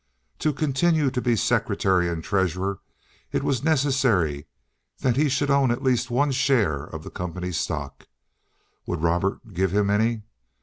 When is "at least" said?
5.69-6.09